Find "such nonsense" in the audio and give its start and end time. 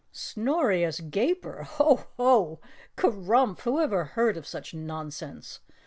4.47-5.59